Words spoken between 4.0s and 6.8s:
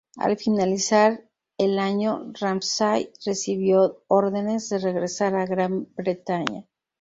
órdenes de regresar a Gran Bretaña.